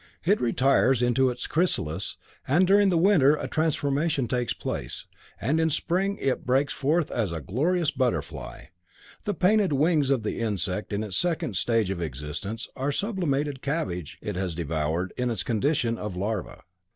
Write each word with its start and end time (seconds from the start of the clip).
It 0.25 0.41
retires 0.41 1.03
into 1.03 1.29
its 1.29 1.45
chrysalis, 1.45 2.17
and 2.47 2.65
during 2.65 2.89
the 2.89 2.97
winter 2.97 3.35
a 3.35 3.47
transformation 3.47 4.27
takes 4.27 4.51
place, 4.51 5.05
and 5.39 5.59
in 5.59 5.69
spring 5.69 6.17
it 6.19 6.43
breaks 6.43 6.73
forth 6.73 7.11
as 7.11 7.31
a 7.31 7.39
glorious 7.39 7.91
butterfly. 7.91 8.63
The 9.25 9.35
painted 9.35 9.73
wings 9.73 10.09
of 10.09 10.23
the 10.23 10.39
insect 10.39 10.91
in 10.91 11.03
its 11.03 11.17
second 11.17 11.55
stage 11.55 11.91
of 11.91 12.01
existence 12.01 12.67
are 12.75 12.87
the 12.89 12.93
sublimated 12.93 13.61
cabbage 13.61 14.17
it 14.23 14.35
has 14.35 14.55
devoured 14.55 15.13
in 15.17 15.29
its 15.29 15.43
condition 15.43 15.99
of 15.99 16.15
larva." 16.15 16.63